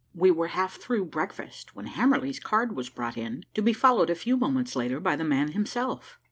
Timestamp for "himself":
5.51-6.17